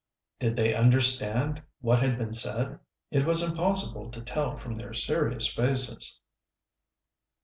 Did 0.39 0.55
they 0.55 0.73
understand 0.73 1.61
what 1.79 1.99
had 1.99 2.17
been 2.17 2.33
said? 2.33 2.79
It 3.11 3.23
was 3.23 3.43
impossible 3.43 4.09
to 4.09 4.21
tell 4.23 4.57
from 4.57 4.75
their 4.75 4.95
serious 4.95 5.45
faces. 5.47 6.21